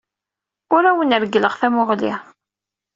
[0.75, 2.13] Ur awen-reggleɣ tamuɣli.